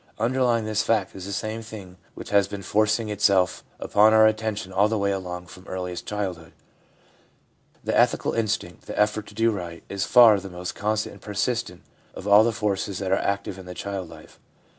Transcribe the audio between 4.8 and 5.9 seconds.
the way along from